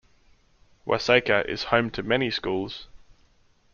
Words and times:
Waseca 0.87 1.45
is 1.47 1.65
home 1.65 1.91
to 1.91 2.01
many 2.01 2.31
schools. 2.31 2.87